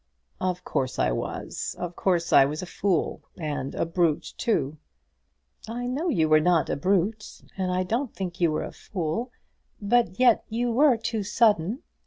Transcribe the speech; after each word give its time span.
"Of 0.39 0.63
course 0.63 0.97
I 0.97 1.11
was. 1.11 1.75
Of 1.77 1.95
course 1.95 2.33
I 2.33 2.43
was 2.43 2.63
a 2.63 2.65
fool, 2.65 3.21
and 3.37 3.75
a 3.75 3.85
brute 3.85 4.33
too." 4.35 4.79
"I 5.69 5.85
know 5.85 6.09
you 6.09 6.27
were 6.27 6.39
not 6.39 6.71
a 6.71 6.75
brute, 6.75 7.41
and 7.55 7.71
I 7.71 7.83
don't 7.83 8.11
think 8.11 8.41
you 8.41 8.51
were 8.51 8.63
a 8.63 8.71
fool; 8.73 9.31
but 9.79 10.19
yet 10.19 10.43
you 10.49 10.71
were 10.71 10.97
too 10.97 11.21
sudden. 11.21 11.83